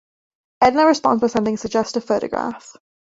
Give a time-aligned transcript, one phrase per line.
[0.63, 2.75] Edna responds by sending a suggestive photograph.